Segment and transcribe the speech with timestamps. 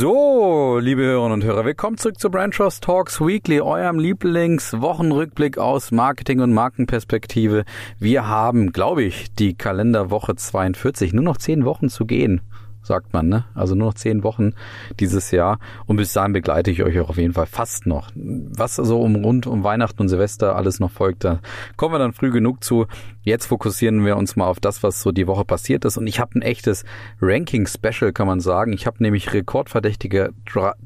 [0.00, 5.90] So, liebe Hörerinnen und Hörer, willkommen zurück zu Brand Trust Talks Weekly, eurem Lieblingswochenrückblick aus
[5.90, 7.66] Marketing und Markenperspektive.
[7.98, 12.40] Wir haben, glaube ich, die Kalenderwoche 42, nur noch zehn Wochen zu gehen
[12.82, 13.44] sagt man, ne?
[13.54, 14.52] Also nur noch zehn Wochen
[14.98, 15.58] dieses Jahr.
[15.86, 18.10] Und bis dahin begleite ich euch auch auf jeden Fall fast noch.
[18.14, 21.40] Was so um rund um Weihnachten und Silvester alles noch folgt, da
[21.76, 22.86] kommen wir dann früh genug zu.
[23.22, 25.98] Jetzt fokussieren wir uns mal auf das, was so die Woche passiert ist.
[25.98, 26.84] Und ich habe ein echtes
[27.20, 28.72] Ranking-Special, kann man sagen.
[28.72, 30.32] Ich habe nämlich rekordverdächtige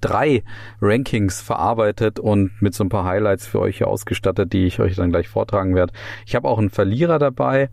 [0.01, 0.42] drei
[0.81, 4.97] Rankings verarbeitet und mit so ein paar Highlights für euch hier ausgestattet, die ich euch
[4.97, 5.92] dann gleich vortragen werde.
[6.27, 7.70] Ich habe auch einen Verlierer dabei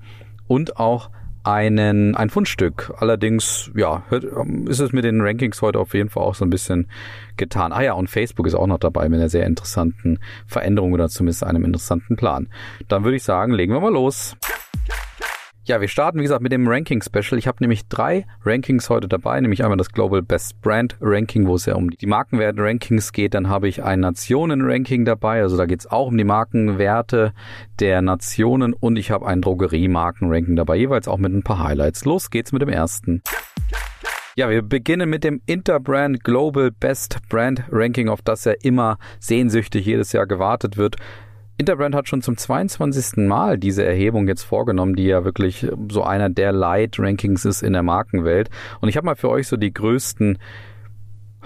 [0.47, 1.09] und auch
[1.43, 2.93] einen, ein Fundstück.
[2.97, 4.03] Allerdings, ja,
[4.67, 6.89] ist es mit den Rankings heute auf jeden Fall auch so ein bisschen
[7.37, 7.71] getan.
[7.71, 11.43] Ah ja, und Facebook ist auch noch dabei mit einer sehr interessanten Veränderung oder zumindest
[11.43, 12.47] einem interessanten Plan.
[12.87, 14.35] Dann würde ich sagen, legen wir mal los.
[15.71, 17.39] Ja, wir starten, wie gesagt, mit dem Ranking-Special.
[17.39, 21.55] Ich habe nämlich drei Rankings heute dabei, nämlich einmal das Global Best Brand Ranking, wo
[21.55, 23.35] es ja um die Markenwert-Rankings geht.
[23.35, 27.31] Dann habe ich ein Nationen-Ranking dabei, also da geht es auch um die Markenwerte
[27.79, 28.73] der Nationen.
[28.73, 32.03] Und ich habe ein Drogerie-Marken-Ranking dabei, jeweils auch mit ein paar Highlights.
[32.03, 33.21] Los geht's mit dem ersten.
[34.35, 39.85] Ja, wir beginnen mit dem Interbrand Global Best Brand Ranking, auf das ja immer sehnsüchtig
[39.85, 40.97] jedes Jahr gewartet wird.
[41.57, 43.17] Interbrand hat schon zum 22.
[43.27, 47.83] Mal diese Erhebung jetzt vorgenommen, die ja wirklich so einer der Light-Rankings ist in der
[47.83, 48.49] Markenwelt.
[48.79, 50.39] Und ich habe mal für euch so die größten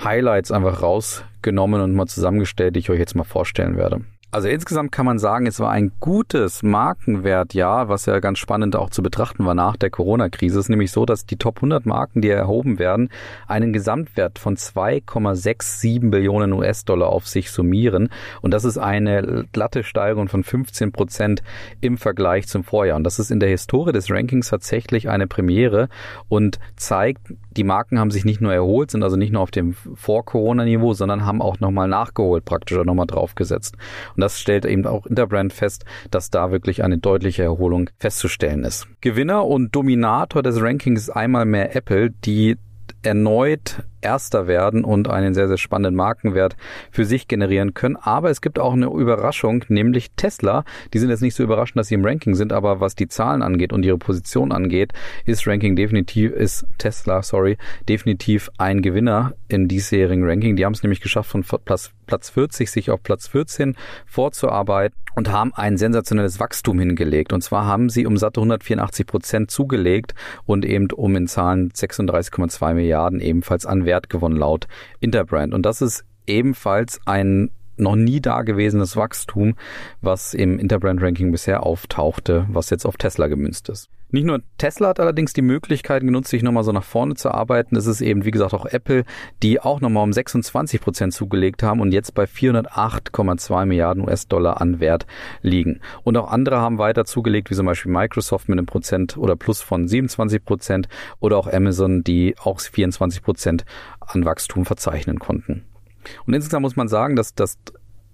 [0.04, 4.02] Highlights einfach rausgenommen und mal zusammengestellt, die ich euch jetzt mal vorstellen werde.
[4.36, 8.90] Also insgesamt kann man sagen, es war ein gutes Markenwertjahr, was ja ganz spannend auch
[8.90, 10.60] zu betrachten war nach der Corona-Krise.
[10.60, 13.12] Es ist nämlich so, dass die Top 100 Marken, die erhoben werden,
[13.48, 18.10] einen Gesamtwert von 2,67 Billionen US-Dollar auf sich summieren.
[18.42, 21.42] Und das ist eine glatte Steigerung von 15 Prozent
[21.80, 22.98] im Vergleich zum Vorjahr.
[22.98, 25.88] Und das ist in der Historie des Rankings tatsächlich eine Premiere
[26.28, 27.22] und zeigt,
[27.58, 31.26] die Marken haben sich nicht nur erholt, sind also nicht nur auf dem Vor-Corona-Niveau, sondern
[31.26, 33.76] haben auch nochmal nachgeholt, praktisch nochmal draufgesetzt.
[34.16, 38.88] Und das stellt eben auch Interbrand fest, dass da wirklich eine deutliche Erholung festzustellen ist.
[39.02, 42.58] Gewinner und Dominator des Rankings ist einmal mehr Apple, die
[43.02, 46.56] erneut Erster werden und einen sehr, sehr spannenden Markenwert
[46.92, 47.96] für sich generieren können.
[47.96, 50.64] Aber es gibt auch eine Überraschung, nämlich Tesla.
[50.94, 53.42] Die sind jetzt nicht so überraschend, dass sie im Ranking sind, aber was die Zahlen
[53.42, 54.94] angeht und ihre Position angeht,
[55.26, 57.58] ist Ranking definitiv, ist Tesla, sorry,
[57.90, 60.56] definitiv ein Gewinner in diesjährigen Ranking.
[60.56, 65.32] Die haben es nämlich geschafft, von Platz, Platz 40 sich auf Platz 14 vorzuarbeiten und
[65.32, 67.34] haben ein sensationelles Wachstum hingelegt.
[67.34, 70.14] Und zwar haben sie um satte 184 Prozent zugelegt
[70.46, 74.68] und eben um in Zahlen 36,2 Milliarden ebenfalls an Wert Wert gewonnen laut
[75.00, 75.54] Interbrand.
[75.54, 79.56] Und das ist ebenfalls ein noch nie dagewesenes Wachstum,
[80.02, 83.90] was im Interbrand-Ranking bisher auftauchte, was jetzt auf Tesla gemünzt ist.
[84.12, 87.76] Nicht nur Tesla hat allerdings die Möglichkeit genutzt, sich nochmal so nach vorne zu arbeiten.
[87.76, 89.04] Es ist eben, wie gesagt, auch Apple,
[89.42, 94.80] die auch nochmal um 26 Prozent zugelegt haben und jetzt bei 408,2 Milliarden US-Dollar an
[94.80, 95.06] Wert
[95.42, 95.82] liegen.
[96.04, 99.62] Und auch andere haben weiter zugelegt, wie zum Beispiel Microsoft mit einem Prozent oder Plus
[99.62, 100.88] von 27 Prozent
[101.20, 103.66] oder auch Amazon, die auch 24 Prozent
[104.00, 105.66] an Wachstum verzeichnen konnten.
[106.26, 107.58] Und insgesamt muss man sagen, dass das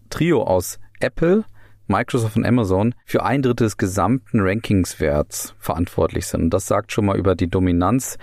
[0.09, 1.45] Trio aus Apple,
[1.87, 6.43] Microsoft und Amazon für ein Drittel des gesamten Rankingswerts verantwortlich sind.
[6.43, 8.17] Und das sagt schon mal über die Dominanz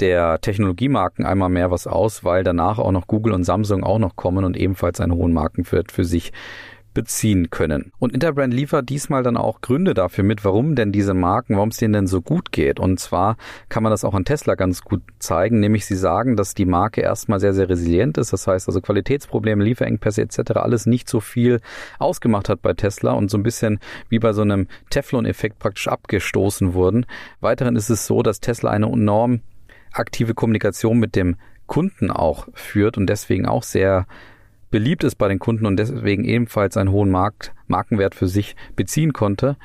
[0.00, 4.14] der Technologiemarken einmal mehr was aus, weil danach auch noch Google und Samsung auch noch
[4.14, 6.32] kommen und ebenfalls einen hohen Markenwert für sich
[6.94, 7.92] beziehen können.
[7.98, 11.76] Und Interbrand liefert diesmal dann auch Gründe dafür mit, warum denn diese Marken, warum es
[11.76, 12.80] denen denn so gut geht.
[12.80, 13.36] Und zwar
[13.68, 17.00] kann man das auch an Tesla ganz gut zeigen, nämlich sie sagen, dass die Marke
[17.00, 18.32] erstmal sehr, sehr resilient ist.
[18.32, 20.52] Das heißt also Qualitätsprobleme, Lieferengpässe etc.
[20.56, 21.60] alles nicht so viel
[21.98, 23.78] ausgemacht hat bei Tesla und so ein bisschen
[24.08, 27.06] wie bei so einem Teflon-Effekt praktisch abgestoßen wurden.
[27.40, 29.40] Weiterhin ist es so, dass Tesla eine enorm
[29.92, 34.06] aktive Kommunikation mit dem Kunden auch führt und deswegen auch sehr
[34.70, 39.12] beliebt ist bei den Kunden und deswegen ebenfalls einen hohen Markt, Markenwert für sich beziehen
[39.12, 39.56] konnte.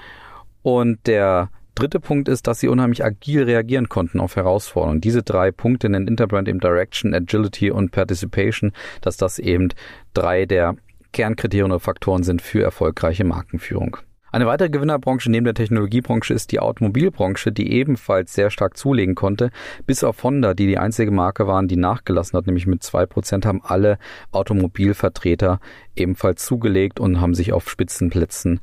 [0.62, 5.02] Und der dritte Punkt ist, dass sie unheimlich agil reagieren konnten auf Herausforderungen.
[5.02, 8.72] Diese drei Punkte nennt Interbrand eben Direction, Agility und Participation,
[9.02, 9.70] dass das eben
[10.14, 10.76] drei der
[11.12, 13.98] Kernkriterien oder Faktoren sind für erfolgreiche Markenführung.
[14.34, 19.52] Eine weitere Gewinnerbranche neben der Technologiebranche ist die Automobilbranche, die ebenfalls sehr stark zulegen konnte.
[19.86, 23.46] Bis auf Honda, die die einzige Marke waren, die nachgelassen hat, nämlich mit zwei Prozent,
[23.46, 24.00] haben alle
[24.32, 25.60] Automobilvertreter
[25.96, 28.60] ebenfalls zugelegt und haben sich auf Spitzenplätzen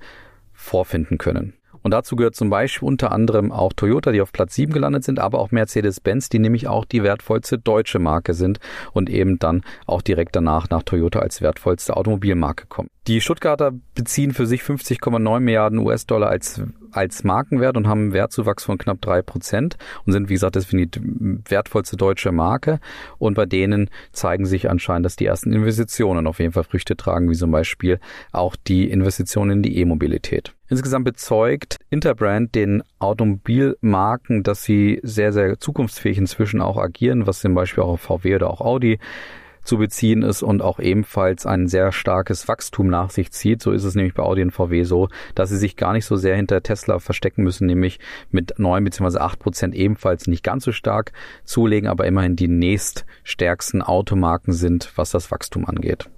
[0.53, 1.55] vorfinden können.
[1.83, 5.21] Und dazu gehört zum Beispiel unter anderem auch Toyota, die auf Platz 7 gelandet sind,
[5.21, 8.59] aber auch Mercedes-Benz, die nämlich auch die wertvollste deutsche Marke sind
[8.93, 12.91] und eben dann auch direkt danach nach Toyota als wertvollste Automobilmarke kommen.
[13.07, 16.61] Die Stuttgarter beziehen für sich 50,9 Milliarden US-Dollar als,
[16.93, 20.91] als Markenwert und haben einen Wertzuwachs von knapp drei Prozent und sind, wie gesagt, deswegen
[20.91, 22.79] die wertvollste deutsche Marke.
[23.19, 27.31] Und bei denen zeigen sich anscheinend, dass die ersten Investitionen auf jeden Fall Früchte tragen,
[27.31, 28.01] wie zum Beispiel
[28.33, 30.55] auch die Investitionen in die E-Mobilität.
[30.69, 37.55] Insgesamt bezeugt Interbrand den Automobilmarken, dass sie sehr, sehr zukunftsfähig inzwischen auch agieren, was zum
[37.55, 39.01] Beispiel auch auf VW oder auch Audi
[39.63, 43.63] zu beziehen ist und auch ebenfalls ein sehr starkes Wachstum nach sich zieht.
[43.63, 46.17] So ist es nämlich bei Audi und VW so, dass sie sich gar nicht so
[46.17, 49.19] sehr hinter Tesla verstecken müssen, nämlich mit neun bzw.
[49.19, 51.13] acht Prozent ebenfalls nicht ganz so stark
[51.45, 56.09] zulegen, aber immerhin die nächststärksten Automarken sind, was das Wachstum angeht.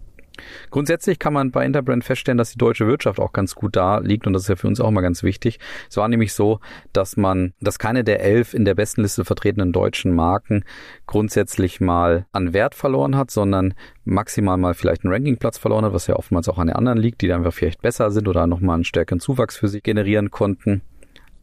[0.70, 4.26] Grundsätzlich kann man bei Interbrand feststellen, dass die deutsche Wirtschaft auch ganz gut da liegt
[4.26, 5.58] und das ist ja für uns auch mal ganz wichtig.
[5.88, 6.60] Es war nämlich so,
[6.92, 10.64] dass man, dass keine der elf in der besten Liste vertretenen deutschen Marken
[11.06, 13.74] grundsätzlich mal an Wert verloren hat, sondern
[14.04, 17.20] maximal mal vielleicht einen Rankingplatz verloren hat, was ja oftmals auch an den anderen liegt,
[17.20, 20.82] die dann einfach vielleicht besser sind oder nochmal einen stärkeren Zuwachs für sich generieren konnten.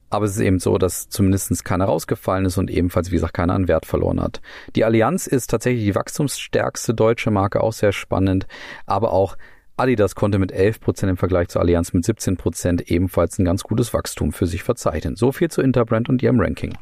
[0.09, 3.53] Aber es ist eben so, dass zumindest keiner rausgefallen ist und ebenfalls, wie gesagt, keiner
[3.53, 4.41] an Wert verloren hat.
[4.75, 8.47] Die Allianz ist tatsächlich die wachstumsstärkste deutsche Marke, auch sehr spannend.
[8.85, 9.37] Aber auch
[9.77, 13.63] Adidas konnte mit 11 Prozent im Vergleich zur Allianz mit 17 Prozent ebenfalls ein ganz
[13.63, 15.15] gutes Wachstum für sich verzeichnen.
[15.15, 16.77] So viel zu Interbrand und ihrem Ranking.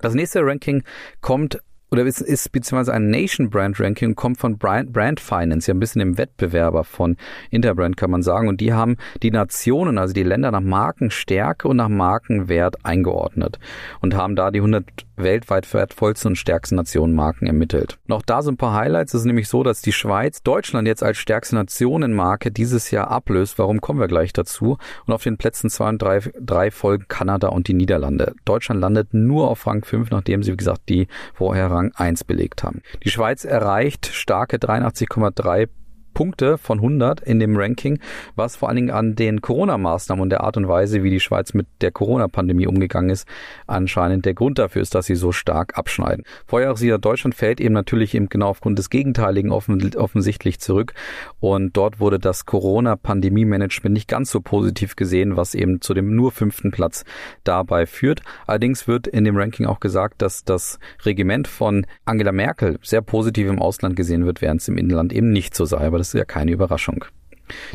[0.00, 0.82] Das nächste Ranking
[1.20, 5.74] kommt oder ist, ist beziehungsweise ein Nation Brand Ranking kommt von Brand, Brand Finance, ja
[5.74, 7.18] ein bisschen im Wettbewerber von
[7.50, 8.48] Interbrand kann man sagen.
[8.48, 13.58] Und die haben die Nationen, also die Länder nach Markenstärke und nach Markenwert eingeordnet
[14.00, 14.86] und haben da die 100
[15.16, 17.98] weltweit wertvollsten und stärksten Nationenmarken ermittelt.
[18.06, 19.14] Noch da so ein paar Highlights.
[19.14, 23.58] Es ist nämlich so, dass die Schweiz Deutschland jetzt als stärkste Nationenmarke dieses Jahr ablöst.
[23.58, 24.78] Warum kommen wir gleich dazu?
[25.06, 28.34] Und auf den Plätzen zwei und drei, drei folgen Kanada und die Niederlande.
[28.44, 32.62] Deutschland landet nur auf Rang 5, nachdem sie, wie gesagt, die vorher Rang 1 belegt
[32.62, 32.82] haben.
[33.02, 35.68] Die Schweiz erreicht starke 83,3
[36.14, 37.98] Punkte von 100 in dem Ranking,
[38.36, 41.54] was vor allen Dingen an den Corona-Maßnahmen und der Art und Weise, wie die Schweiz
[41.54, 43.26] mit der Corona-Pandemie umgegangen ist,
[43.66, 46.24] anscheinend der Grund dafür ist, dass sie so stark abschneiden.
[46.46, 50.94] Vorjahressieger Deutschland fällt eben natürlich eben genau aufgrund des Gegenteiligen offen, offensichtlich zurück
[51.40, 56.32] und dort wurde das Corona-Pandemie-Management nicht ganz so positiv gesehen, was eben zu dem nur
[56.32, 57.04] fünften Platz
[57.44, 58.22] dabei führt.
[58.46, 63.48] Allerdings wird in dem Ranking auch gesagt, dass das Regiment von Angela Merkel sehr positiv
[63.48, 65.86] im Ausland gesehen wird, während es im Inland eben nicht so sei.
[65.86, 67.04] Aber das ist ja keine Überraschung.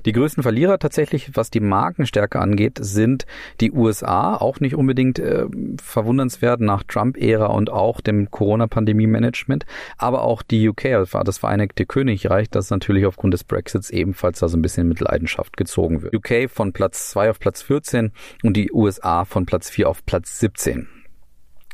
[0.06, 3.26] Die größten Verlierer tatsächlich, was die Markenstärke angeht, sind
[3.62, 5.46] die USA, auch nicht unbedingt äh,
[5.82, 9.66] verwundernswert nach Trump-Ära und auch dem Corona-Pandemie-Management,
[9.98, 14.50] aber auch die UK, also das Vereinigte Königreich, das natürlich aufgrund des Brexits ebenfalls da
[14.50, 16.14] so ein bisschen mit Leidenschaft gezogen wird.
[16.14, 18.12] UK von Platz 2 auf Platz 14
[18.44, 20.97] und die USA von Platz 4 auf Platz 17.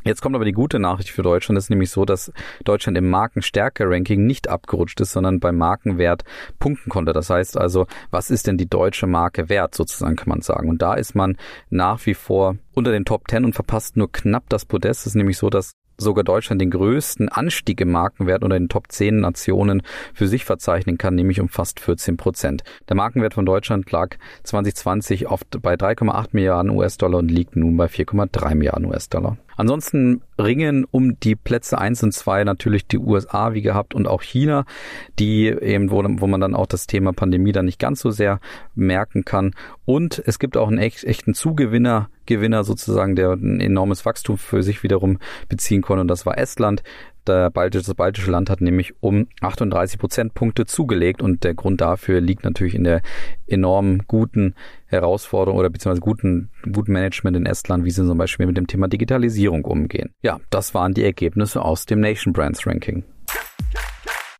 [0.04, 1.56] Jetzt kommt aber die gute Nachricht für Deutschland.
[1.56, 2.30] Das ist nämlich so, dass
[2.64, 6.24] Deutschland im Markenstärke-Ranking nicht abgerutscht ist, sondern beim Markenwert
[6.58, 7.12] punkten konnte.
[7.12, 10.68] Das heißt also, was ist denn die deutsche Marke wert, sozusagen kann man sagen.
[10.68, 11.36] Und da ist man
[11.70, 15.00] nach wie vor unter den Top 10 und verpasst nur knapp das Podest.
[15.00, 18.90] Es ist nämlich so, dass sogar Deutschland den größten Anstieg im Markenwert unter den Top
[18.90, 22.64] 10 Nationen für sich verzeichnen kann, nämlich um fast 14 Prozent.
[22.88, 27.86] Der Markenwert von Deutschland lag 2020 oft bei 3,8 Milliarden US-Dollar und liegt nun bei
[27.86, 29.38] 4,3 Milliarden US-Dollar.
[29.56, 34.22] Ansonsten ringen um die Plätze eins und zwei natürlich die USA wie gehabt und auch
[34.22, 34.64] China,
[35.18, 38.40] die eben, wo, wo man dann auch das Thema Pandemie dann nicht ganz so sehr
[38.74, 39.52] merken kann.
[39.84, 44.62] Und es gibt auch einen echt, echten Zugewinner, Gewinner sozusagen, der ein enormes Wachstum für
[44.62, 45.18] sich wiederum
[45.48, 46.82] beziehen konnte und das war Estland.
[47.26, 52.20] Der baltische, das baltische Land hat nämlich um 38 Prozentpunkte zugelegt und der Grund dafür
[52.20, 53.00] liegt natürlich in der
[53.46, 54.54] enorm guten
[54.86, 58.88] Herausforderung oder beziehungsweise guten, guten Management in Estland, wie sie zum Beispiel mit dem Thema
[58.88, 60.10] Digitalisierung umgehen.
[60.22, 63.04] Ja, das waren die Ergebnisse aus dem Nation Brands Ranking.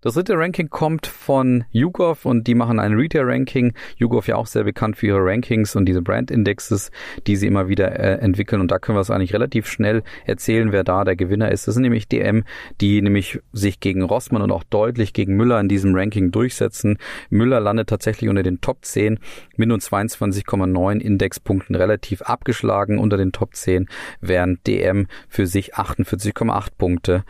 [0.05, 3.73] Das dritte Ranking kommt von YouGov und die machen ein Retail-Ranking.
[3.97, 6.91] YouGov ja auch sehr bekannt für ihre Rankings und diese Brand-Indexes,
[7.27, 8.61] die sie immer wieder äh, entwickeln.
[8.61, 11.67] Und da können wir es eigentlich relativ schnell erzählen, wer da der Gewinner ist.
[11.67, 12.45] Das sind nämlich DM,
[12.83, 16.99] die nämlich sich gegen Rossmann und auch deutlich gegen Müller in diesem Ranking durchsetzen.
[17.31, 19.19] Müller landet tatsächlich unter den Top 10
[19.57, 23.89] mit nur 22,9 Indexpunkten relativ abgeschlagen unter den Top 10,
[24.21, 27.25] während DM für sich 48,8 Punkte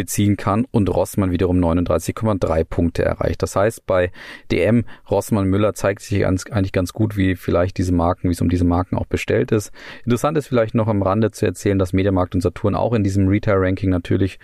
[0.00, 3.42] beziehen kann und Rossmann wiederum 39,3 Punkte erreicht.
[3.42, 4.10] Das heißt, bei
[4.50, 8.40] DM Rossmann Müller zeigt sich ganz, eigentlich ganz gut, wie vielleicht diese Marken, wie es
[8.40, 9.72] um diese Marken auch bestellt ist.
[10.06, 13.28] Interessant ist vielleicht noch am Rande zu erzählen, dass Mediamarkt und Saturn auch in diesem
[13.28, 14.38] Retail-Ranking natürlich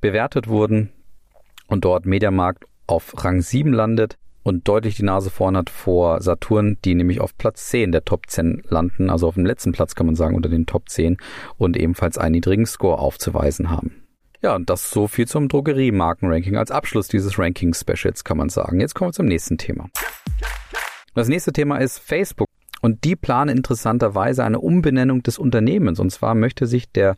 [0.00, 0.90] bewertet wurden
[1.68, 6.78] und dort Mediamarkt auf Rang 7 landet und deutlich die Nase vorn hat vor Saturn,
[6.84, 10.06] die nämlich auf Platz 10 der Top 10 landen, also auf dem letzten Platz kann
[10.06, 11.16] man sagen unter den Top 10
[11.58, 14.03] und ebenfalls einen niedrigen Score aufzuweisen haben.
[14.44, 16.58] Ja, und das so viel zum Drogeriemarkenranking.
[16.58, 18.78] Als Abschluss dieses Ranking-Specials kann man sagen.
[18.78, 19.88] Jetzt kommen wir zum nächsten Thema.
[21.14, 22.46] Das nächste Thema ist Facebook.
[22.82, 25.98] Und die planen interessanterweise eine Umbenennung des Unternehmens.
[25.98, 27.16] Und zwar möchte sich der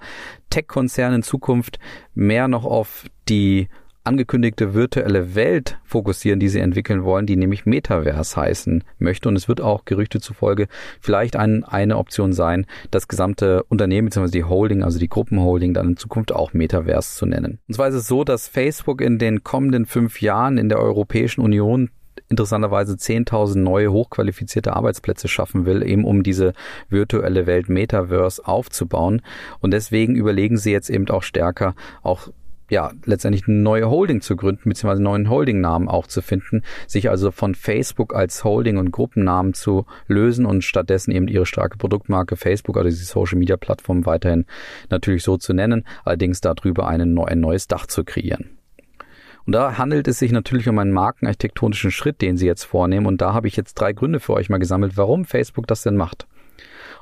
[0.51, 1.81] Tech-Konzern in Zukunft
[2.15, 3.71] mehr noch auf die
[4.07, 9.29] angekündigte virtuelle Welt fokussieren, die sie entwickeln wollen, die nämlich Metaverse heißen möchte.
[9.29, 10.69] Und es wird auch Gerüchte zufolge
[11.01, 14.31] vielleicht ein, eine Option sein, das gesamte Unternehmen bzw.
[14.31, 17.59] die Holding, also die Gruppenholding, dann in Zukunft auch Metaverse zu nennen.
[17.69, 21.41] Und zwar ist es so, dass Facebook in den kommenden fünf Jahren in der Europäischen
[21.41, 21.91] Union
[22.29, 26.55] interessanterweise 10.000 neue hochqualifizierte Arbeitsplätze schaffen will, eben um diese
[26.89, 29.23] virtuelle Welt Metaverse aufzubauen.
[29.61, 32.29] Und deswegen überlegen sie jetzt eben auch stärker, auch
[32.69, 37.11] ja, letztendlich eine neue Holding zu gründen, beziehungsweise einen neuen Holding-Namen auch zu finden, sich
[37.11, 42.37] also von Facebook als Holding- und Gruppennamen zu lösen und stattdessen eben ihre starke Produktmarke
[42.37, 44.47] Facebook, also diese Social-Media-Plattform weiterhin
[44.91, 48.51] natürlich so zu nennen, allerdings darüber einen, ein neues Dach zu kreieren.
[49.47, 53.07] Und da handelt es sich natürlich um einen markenarchitektonischen Schritt, den Sie jetzt vornehmen.
[53.07, 55.97] Und da habe ich jetzt drei Gründe für euch mal gesammelt, warum Facebook das denn
[55.97, 56.27] macht.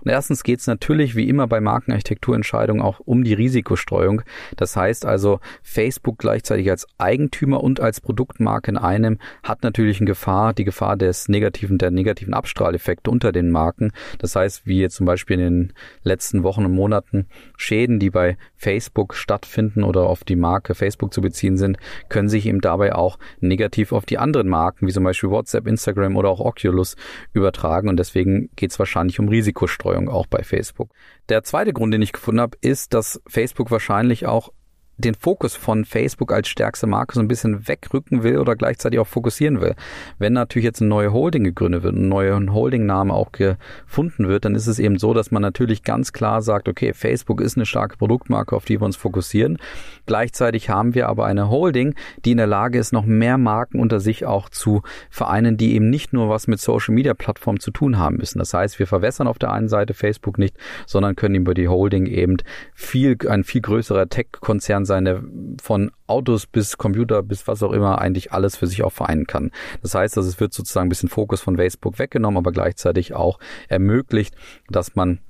[0.05, 4.23] Und erstens geht es natürlich wie immer bei Markenarchitekturentscheidungen auch um die Risikostreuung.
[4.57, 10.07] Das heißt also, Facebook gleichzeitig als Eigentümer und als Produktmarke in einem hat natürlich eine
[10.07, 13.93] Gefahr, die Gefahr des negativen, der negativen Abstrahleffekte unter den Marken.
[14.19, 18.37] Das heißt, wie jetzt zum Beispiel in den letzten Wochen und Monaten Schäden, die bei
[18.57, 23.19] Facebook stattfinden oder auf die Marke Facebook zu beziehen sind, können sich eben dabei auch
[23.41, 26.97] negativ auf die anderen Marken, wie zum Beispiel WhatsApp, Instagram oder auch Oculus
[27.33, 27.89] übertragen.
[27.89, 29.94] Und deswegen geht es wahrscheinlich um Risikostreuung.
[29.95, 30.91] Betreuung auch bei Facebook.
[31.29, 34.53] Der zweite Grund, den ich gefunden habe, ist, dass Facebook wahrscheinlich auch
[34.97, 39.07] den Fokus von Facebook als stärkste Marke so ein bisschen wegrücken will oder gleichzeitig auch
[39.07, 39.75] fokussieren will.
[40.19, 44.55] Wenn natürlich jetzt eine neue Holding gegründet wird, ein neuer Holding-Name auch gefunden wird, dann
[44.55, 47.97] ist es eben so, dass man natürlich ganz klar sagt, okay, Facebook ist eine starke
[47.97, 49.59] Produktmarke, auf die wir uns fokussieren.
[50.07, 54.01] Gleichzeitig haben wir aber eine Holding, die in der Lage ist, noch mehr Marken unter
[54.01, 58.39] sich auch zu vereinen, die eben nicht nur was mit Social-Media-Plattformen zu tun haben müssen.
[58.39, 62.07] Das heißt, wir verwässern auf der einen Seite Facebook nicht, sondern können über die Holding
[62.07, 62.37] eben
[62.75, 65.23] viel, ein viel größerer Tech-Konzern kann sein, der
[65.62, 69.50] von Autos bis Computer bis was auch immer eigentlich alles für sich auch vereinen kann.
[69.83, 73.38] Das heißt, dass es wird sozusagen ein bisschen Fokus von Facebook weggenommen, aber gleichzeitig auch
[73.69, 74.35] ermöglicht,
[74.69, 75.21] dass man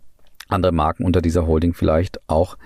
[0.48, 2.56] andere Marken unter dieser Holding vielleicht auch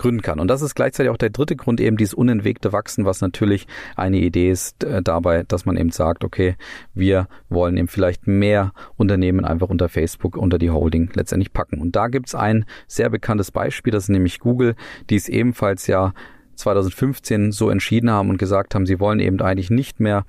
[0.00, 0.40] gründen kann.
[0.40, 3.66] Und das ist gleichzeitig auch der dritte Grund, eben dieses unentwegte Wachsen, was natürlich
[3.96, 6.56] eine Idee ist äh, dabei, dass man eben sagt, okay,
[6.94, 11.80] wir wollen eben vielleicht mehr Unternehmen einfach unter Facebook, unter die Holding letztendlich packen.
[11.80, 14.74] Und da gibt's ein sehr bekanntes Beispiel, das ist nämlich Google,
[15.10, 16.14] die es ebenfalls ja
[16.56, 20.24] 2015 so entschieden haben und gesagt haben, sie wollen eben eigentlich nicht mehr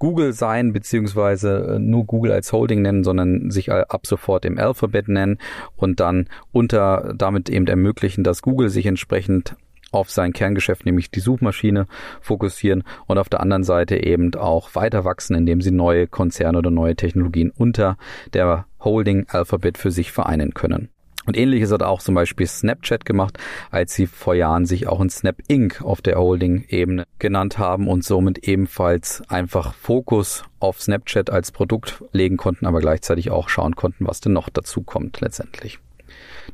[0.00, 5.06] Google sein, beziehungsweise äh, nur Google als Holding nennen, sondern sich ab sofort im Alphabet
[5.06, 5.38] nennen
[5.76, 9.54] und dann unter damit eben ermöglichen, dass Google sich entsprechend
[9.92, 11.86] auf sein Kerngeschäft, nämlich die Suchmaschine,
[12.20, 16.70] fokussieren und auf der anderen Seite eben auch weiter wachsen, indem sie neue Konzerne oder
[16.70, 17.96] neue Technologien unter
[18.32, 20.88] der Holding Alphabet für sich vereinen können.
[21.30, 23.38] Und ähnliches hat auch zum Beispiel Snapchat gemacht,
[23.70, 25.80] als sie vor Jahren sich auch in Snap Inc.
[25.80, 32.36] auf der Holding-Ebene genannt haben und somit ebenfalls einfach Fokus auf Snapchat als Produkt legen
[32.36, 35.78] konnten, aber gleichzeitig auch schauen konnten, was denn noch dazu kommt letztendlich.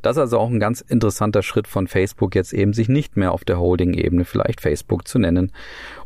[0.03, 3.31] Das ist also auch ein ganz interessanter Schritt von Facebook, jetzt eben sich nicht mehr
[3.31, 5.51] auf der Holding-Ebene vielleicht Facebook zu nennen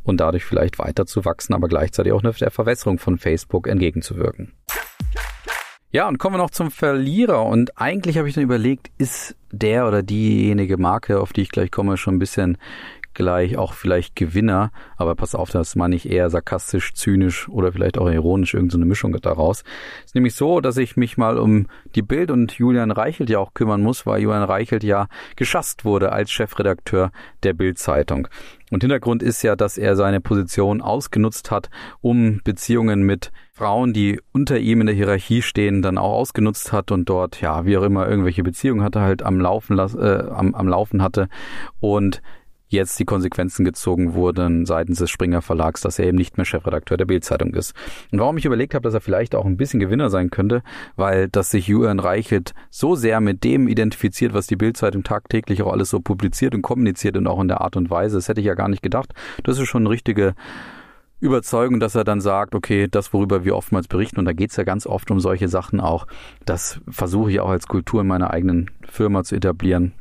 [0.03, 4.53] und dadurch vielleicht weiter zu wachsen, aber gleichzeitig auch der Verwässerung von Facebook entgegenzuwirken.
[5.93, 7.45] Ja, und kommen wir noch zum Verlierer.
[7.45, 11.69] Und eigentlich habe ich dann überlegt, ist der oder diejenige Marke, auf die ich gleich
[11.69, 12.57] komme, schon ein bisschen
[13.13, 17.97] gleich auch vielleicht Gewinner, aber pass auf, das meine ich eher sarkastisch, zynisch oder vielleicht
[17.97, 19.63] auch ironisch, irgendeine so Mischung daraus.
[20.05, 23.53] Ist nämlich so, dass ich mich mal um die Bild und Julian Reichelt ja auch
[23.53, 27.11] kümmern muss, weil Julian Reichelt ja geschasst wurde als Chefredakteur
[27.43, 28.27] der Bild-Zeitung.
[28.71, 34.19] Und Hintergrund ist ja, dass er seine Position ausgenutzt hat, um Beziehungen mit Frauen, die
[34.31, 37.83] unter ihm in der Hierarchie stehen, dann auch ausgenutzt hat und dort, ja, wie auch
[37.83, 41.27] immer, irgendwelche Beziehungen hatte, halt am Laufen, äh, am, am Laufen hatte.
[41.81, 42.21] Und
[42.71, 46.97] jetzt die Konsequenzen gezogen wurden seitens des Springer Verlags, dass er eben nicht mehr Chefredakteur
[46.97, 47.73] der Bildzeitung ist.
[48.11, 50.63] Und warum ich überlegt habe, dass er vielleicht auch ein bisschen Gewinner sein könnte,
[50.95, 55.71] weil dass sich Julian Reichelt so sehr mit dem identifiziert, was die Bildzeitung tagtäglich auch
[55.71, 58.47] alles so publiziert und kommuniziert und auch in der Art und Weise, das hätte ich
[58.47, 59.13] ja gar nicht gedacht.
[59.43, 60.33] Das ist schon eine richtige
[61.19, 64.63] Überzeugung, dass er dann sagt, okay, das, worüber wir oftmals berichten, und da geht's ja
[64.63, 66.07] ganz oft um solche Sachen auch,
[66.45, 69.93] das versuche ich auch als Kultur in meiner eigenen Firma zu etablieren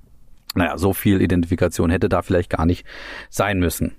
[0.54, 2.86] naja, so viel Identifikation hätte da vielleicht gar nicht
[3.28, 3.96] sein müssen.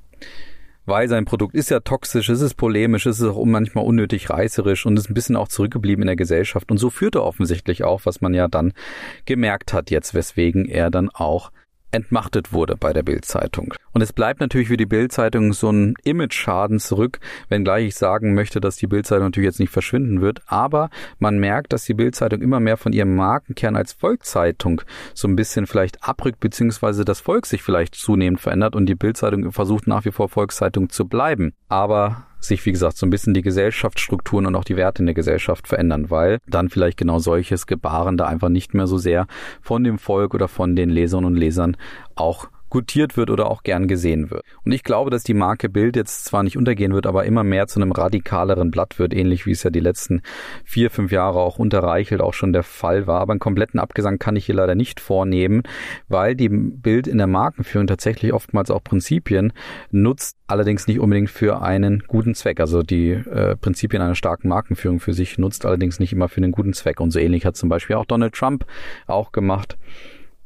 [0.85, 4.85] Weil sein Produkt ist ja toxisch, es ist polemisch, es ist auch manchmal unnötig reißerisch
[4.85, 6.71] und ist ein bisschen auch zurückgeblieben in der Gesellschaft.
[6.71, 8.73] Und so führt er offensichtlich auch, was man ja dann
[9.25, 11.51] gemerkt hat jetzt, weswegen er dann auch
[11.91, 13.73] entmachtet wurde bei der Bildzeitung.
[13.93, 17.19] Und es bleibt natürlich für die Bildzeitung so ein Image-Schaden zurück,
[17.49, 20.41] wenngleich ich sagen möchte, dass die Bildzeitung natürlich jetzt nicht verschwinden wird.
[20.47, 24.81] Aber man merkt, dass die Bildzeitung immer mehr von ihrem Markenkern als Volkszeitung
[25.13, 29.51] so ein bisschen vielleicht abrückt, beziehungsweise das Volk sich vielleicht zunehmend verändert und die Bildzeitung
[29.51, 31.53] versucht nach wie vor Volkszeitung zu bleiben.
[31.67, 35.15] Aber sich, wie gesagt, so ein bisschen die Gesellschaftsstrukturen und auch die Werte in der
[35.15, 39.27] Gesellschaft verändern, weil dann vielleicht genau solches Gebaren da einfach nicht mehr so sehr
[39.61, 41.77] von dem Volk oder von den Lesern und Lesern
[42.15, 44.43] auch gutiert wird oder auch gern gesehen wird.
[44.65, 47.67] Und ich glaube, dass die Marke Bild jetzt zwar nicht untergehen wird, aber immer mehr
[47.67, 50.21] zu einem radikaleren Blatt wird, ähnlich wie es ja die letzten
[50.63, 53.19] vier, fünf Jahre auch unter Reichelt auch schon der Fall war.
[53.21, 55.63] Aber einen kompletten Abgesang kann ich hier leider nicht vornehmen,
[56.07, 59.53] weil die Bild in der Markenführung tatsächlich oftmals auch Prinzipien
[59.91, 62.61] nutzt, allerdings nicht unbedingt für einen guten Zweck.
[62.61, 66.53] Also die äh, Prinzipien einer starken Markenführung für sich nutzt allerdings nicht immer für einen
[66.53, 67.01] guten Zweck.
[67.01, 68.65] Und so ähnlich hat zum Beispiel auch Donald Trump
[69.07, 69.77] auch gemacht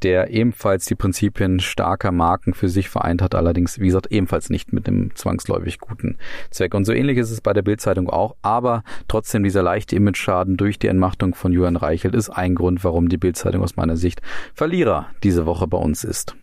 [0.06, 4.72] der ebenfalls die Prinzipien starker Marken für sich vereint hat, allerdings, wie gesagt, ebenfalls nicht
[4.72, 6.20] mit dem zwangsläufig guten
[6.52, 6.76] Zweck.
[6.76, 10.78] Und so ähnlich ist es bei der Bildzeitung auch, aber trotzdem dieser leichte Image-Schaden durch
[10.78, 14.22] die Entmachtung von Johann Reichelt ist ein Grund, warum die Bildzeitung aus meiner Sicht
[14.54, 16.36] Verlierer diese Woche bei uns ist.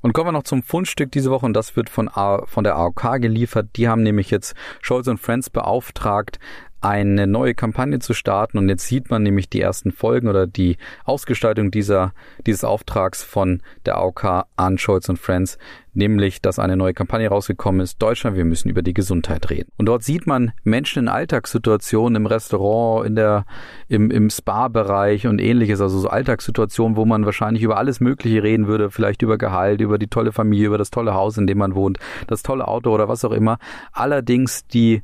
[0.00, 2.76] Und kommen wir noch zum Fundstück diese Woche und das wird von, A von der
[2.76, 3.68] AOK geliefert.
[3.76, 6.38] Die haben nämlich jetzt Scholz und Friends beauftragt,
[6.82, 8.58] eine neue Kampagne zu starten.
[8.58, 12.12] Und jetzt sieht man nämlich die ersten Folgen oder die Ausgestaltung dieser,
[12.46, 15.58] dieses Auftrags von der AOK an Scholz und Friends,
[15.94, 18.02] nämlich, dass eine neue Kampagne rausgekommen ist.
[18.02, 19.70] Deutschland, wir müssen über die Gesundheit reden.
[19.76, 23.44] Und dort sieht man Menschen in Alltagssituationen im Restaurant, in der,
[23.88, 28.66] im, im Spa-Bereich und ähnliches, also so Alltagssituationen, wo man wahrscheinlich über alles Mögliche reden
[28.66, 31.76] würde, vielleicht über Gehalt, über die tolle Familie, über das tolle Haus, in dem man
[31.76, 33.58] wohnt, das tolle Auto oder was auch immer.
[33.92, 35.02] Allerdings die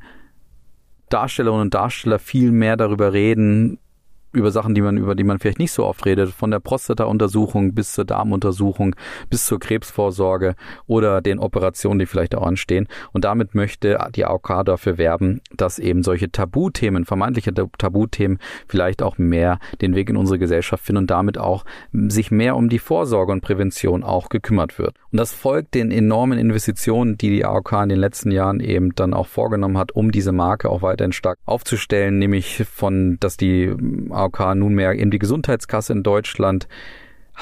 [1.09, 3.79] Darstellerinnen und Darsteller viel mehr darüber reden,
[4.33, 7.75] über Sachen, die man, über die man vielleicht nicht so oft redet, von der Prostata-Untersuchung
[7.75, 8.95] bis zur Darmuntersuchung,
[9.31, 10.55] bis zur Krebsvorsorge
[10.87, 12.89] oder den Operationen, die vielleicht auch anstehen.
[13.13, 19.19] Und damit möchte die AOK dafür werben, dass eben solche Tabuthemen, vermeintliche Tabuthemen vielleicht auch
[19.19, 23.33] mehr den Weg in unsere Gesellschaft finden und damit auch sich mehr um die Vorsorge
[23.33, 24.95] und Prävention auch gekümmert wird.
[25.11, 29.15] Und das folgt den enormen Investitionen, die die AOK in den letzten Jahren eben dann
[29.15, 33.75] auch vorgenommen hat, um diese Marke auch weiterhin stark aufzustellen, nämlich von, dass die
[34.19, 36.69] AOK nunmehr eben die Gesundheitskasse in Deutschland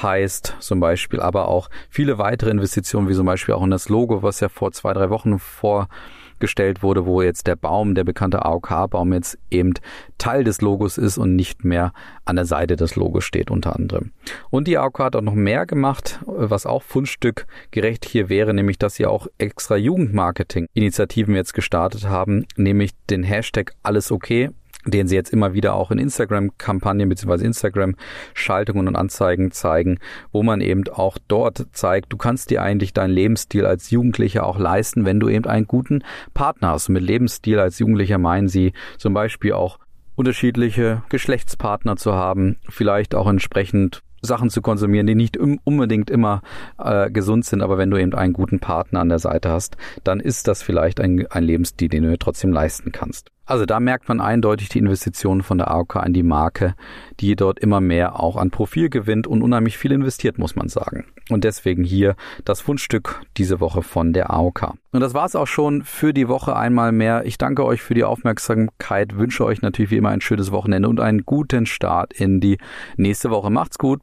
[0.02, 4.22] heißt zum Beispiel, aber auch viele weitere Investitionen, wie zum Beispiel auch in das Logo,
[4.22, 9.12] was ja vor zwei, drei Wochen vorgestellt wurde, wo jetzt der Baum, der bekannte AOK-Baum
[9.14, 9.72] jetzt eben
[10.18, 11.92] Teil des Logos ist und nicht mehr
[12.24, 14.12] an der Seite des Logos steht unter anderem.
[14.50, 18.78] Und die AOK hat auch noch mehr gemacht, was auch Fundstück gerecht hier wäre, nämlich
[18.78, 24.50] dass sie auch extra Jugendmarketing-Initiativen jetzt gestartet haben, nämlich den Hashtag alles okay
[24.86, 27.44] den sie jetzt immer wieder auch in Instagram-Kampagnen bzw.
[27.44, 29.98] Instagram-Schaltungen und Anzeigen zeigen,
[30.32, 34.58] wo man eben auch dort zeigt, du kannst dir eigentlich deinen Lebensstil als Jugendlicher auch
[34.58, 36.02] leisten, wenn du eben einen guten
[36.34, 36.88] Partner hast.
[36.88, 39.78] Und mit Lebensstil als Jugendlicher meinen sie zum Beispiel auch
[40.14, 46.42] unterschiedliche Geschlechtspartner zu haben, vielleicht auch entsprechend Sachen zu konsumieren, die nicht unbedingt immer
[46.78, 50.20] äh, gesund sind, aber wenn du eben einen guten Partner an der Seite hast, dann
[50.20, 53.30] ist das vielleicht ein, ein Lebensstil, den du trotzdem leisten kannst.
[53.48, 56.74] Also da merkt man eindeutig die Investitionen von der AOK in die Marke,
[57.20, 61.06] die dort immer mehr auch an Profil gewinnt und unheimlich viel investiert, muss man sagen.
[61.30, 64.74] Und deswegen hier das Fundstück diese Woche von der AOK.
[64.90, 67.24] Und das war's auch schon für die Woche einmal mehr.
[67.24, 70.98] Ich danke euch für die Aufmerksamkeit, wünsche euch natürlich wie immer ein schönes Wochenende und
[70.98, 72.58] einen guten Start in die
[72.96, 73.50] nächste Woche.
[73.50, 74.02] Macht's gut,